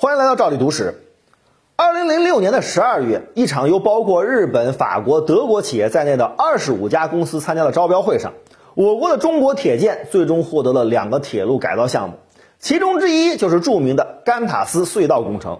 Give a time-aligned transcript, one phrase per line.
[0.00, 0.94] 欢迎来到赵理读史。
[1.74, 8.34] 二零零六年的十二月，一场由包括日本、法国、德国企业在内的二十五家公司参加的招标会上，
[8.74, 12.14] 我国的中国铁建最终获得了两个铁路改造项目，
[12.60, 15.58] 其中之一就是著名的甘塔斯隧道工程。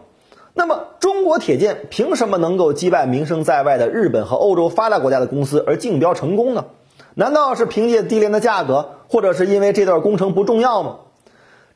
[0.55, 6.67] 那么，中国铁建凭什么能够击败名声在外的日本和欧洲发达国家的公司而竞标成功呢？
[7.15, 10.99] 难道是凭借低廉的价格，或者是因为这段工程不重要吗？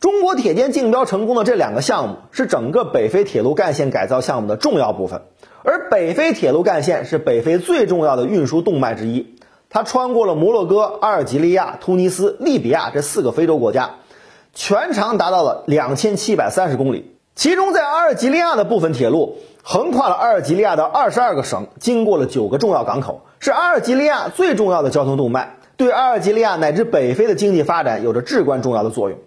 [0.02, 5.22] 中国铁建竞标成功的这两个项目是整个北非铁路干线改造项目的重要部分，
[5.62, 9.36] 而北非铁路干线是北非最重要的运输动脉之一，
[9.70, 13.90] 它穿过了摩洛哥、阿尔及利亚、突尼斯、利比亚这四个非洲国家，
[14.52, 17.14] 全长达到了两千七百三十公里。
[17.36, 29.20] 其中在阿尔及利亚的部分铁路横跨了阿尔及利亚的二十二个省，经过了九个重要港口，是阿尔及利亚最重要的交通动脉，对阿尔及利亚乃至北非的经济发展有着至关重要的作用。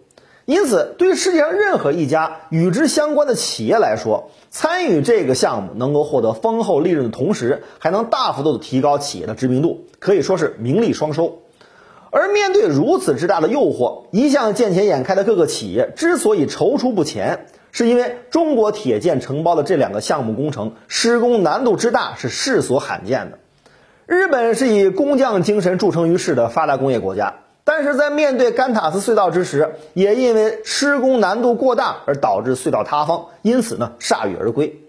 [0.46, 11.40] 因此，对于世界上任何一家与之相关的企业来说，参与这个项目能够获得丰厚利润的同时，还能大幅度的提高企业的知名度，可以说是名利双收。
[12.12, 23.40] 而面对如此之大的诱惑，一向见钱眼开的各个企业之所以踌躇不前，是因为中国铁建承包的这两个项目工程施工难度之大是世所罕见的。
[24.06, 27.38] 日本是以工匠精神著称于世的发达工业国家。
[27.68, 34.80] 但是在面对甘塔斯隧道之时，也因为施工难度过大而导致隧道塌方，因此呢铩羽而归。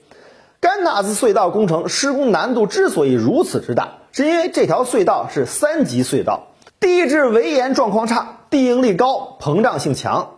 [0.60, 10.33] 甘塔斯隧道工程施工难度之所以如此之大，是因为这条隧道是三级隧道，地质围岩状况差，地应力高，膨胀性强。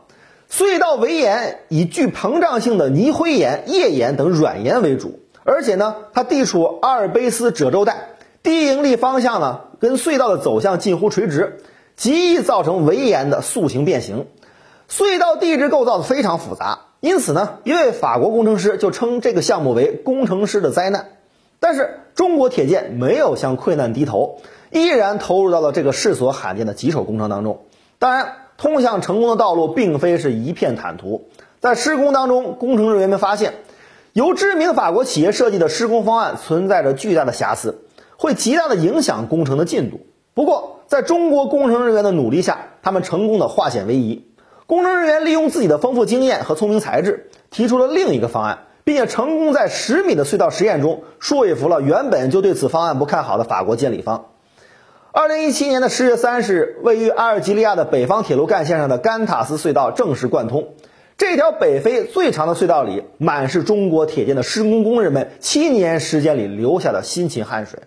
[0.48, 8.10] 隧道围岩以具膨胀性的泥灰岩、页岩等软岩为主，而且呢它地处阿尔卑斯褶皱带，
[8.44, 11.58] 地应力方向呢跟隧道的走向近乎垂直。
[11.98, 14.26] 极易造成围岩的塑形变形，
[14.88, 21.08] 隧道地质构造的非常复杂，因此呢，一位法国工程师就称这个项目为“工程师的灾难”。
[21.58, 24.38] 但是中国铁建没有向困难低头，
[24.70, 27.62] 依然投入到了这个世所罕见的棘手工程当中。
[27.98, 31.24] 当然，通向成功的道路并非是一片坦途，
[31.58, 33.54] 在施工当中，工程人员们发现，
[34.12, 37.80] 由知名法国企业设计的施工方案存在着巨大的瑕疵，
[38.16, 39.98] 会极大的影响工程的进度。
[40.38, 44.24] 不过，在中国工程人员的努力下，他们成功的化险为夷。
[44.66, 54.26] 工程人员利用自己的丰富经验和聪明才智，提出了另一个方案，并且成功在十米的隧道实验中说服了原本就对此方案不看好的法国监理方。
[55.10, 60.68] 二零一七年的十月三十日，位于阿尔及利亚的北方铁路干线上的甘塔斯隧道正式贯通。
[61.16, 67.80] 这条北非最长的隧道里，满是中国铁建的施工工人们七年时间里留下的辛勤汗水。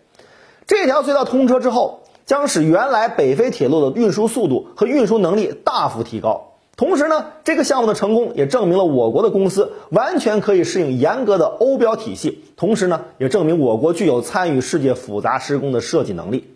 [0.68, 2.01] 这条隧道通车之后。
[2.26, 6.48] 将使原来北非铁路的运输速度和运输能力大幅提高。
[6.78, 12.44] 同时呢，这个项目的成功也证明了我国的公司完全可以适应严格的欧标体系。
[12.56, 16.56] 同时呢，也证明我国具有参与世界复杂施工的设计能力。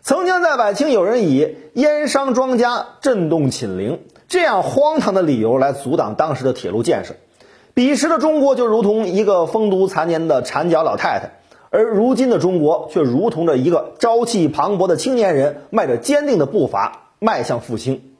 [0.00, 7.14] 曾经在晚清，有人以“燕商庄家震动寝陵”这样荒唐的理由来阻挡当时的铁路建设。
[7.74, 11.37] 彼时的中国就如同一个风烛残年的缠脚老太太。
[11.70, 18.17] 而如今的中国却如同着一个朝气磅礴的青年人，迈着坚定的步伐迈向复兴。